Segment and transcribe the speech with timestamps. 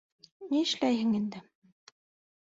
[0.53, 1.41] —Ни эшләйһең инде.